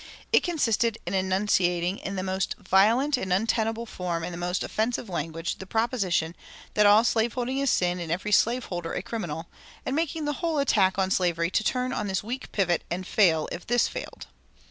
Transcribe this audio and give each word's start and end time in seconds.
It 0.33 0.41
consisted 0.41 0.97
in 1.05 1.13
enunciating 1.13 1.99
in 1.99 2.15
the 2.15 2.23
most 2.23 2.55
violent 2.57 3.17
and 3.17 3.31
untenable 3.31 3.85
form 3.85 4.23
and 4.23 4.33
the 4.33 4.35
most 4.39 4.63
offensive 4.63 5.09
language 5.09 5.59
the 5.59 5.67
proposition 5.67 6.35
that 6.73 6.87
all 6.87 7.03
slave 7.03 7.33
holding 7.33 7.59
is 7.59 7.69
sin 7.69 7.99
and 7.99 8.11
every 8.11 8.31
slave 8.31 8.65
holder 8.65 8.93
a 8.95 9.03
criminal, 9.03 9.47
and 9.85 9.95
making 9.95 10.25
the 10.25 10.33
whole 10.41 10.57
attack 10.57 10.97
on 10.97 11.11
slavery 11.11 11.51
to 11.51 11.63
turn 11.63 11.93
on 11.93 12.07
this 12.07 12.23
weak 12.23 12.51
pivot 12.51 12.83
and 12.89 13.05
fail 13.05 13.47
if 13.51 13.67
this 13.67 13.87
failed. 13.87 14.25